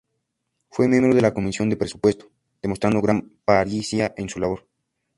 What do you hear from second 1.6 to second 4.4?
de presupuesto, demostrando gran pericia en su